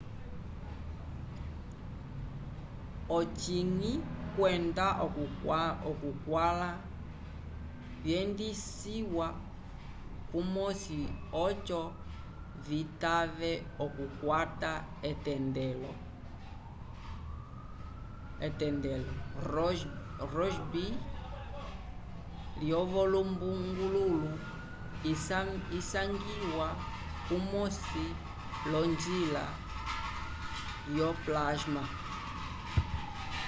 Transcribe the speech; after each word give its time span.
ocinyi 3.17 3.91
kwenda 4.33 4.85
okukwãla 5.93 6.69
vyendisiwa 8.03 9.27
kumosi 10.31 10.99
oco 11.45 11.81
citave 12.65 13.51
okukwata 13.85 14.71
etendelo 18.45 19.15
rossby 20.33 20.85
lyolumbungululu 22.59 24.05
isangiwa 25.81 26.67
kumosi 27.27 28.05
l'onjila 28.71 29.45
lyo 30.91 31.09
plasma 31.23 31.83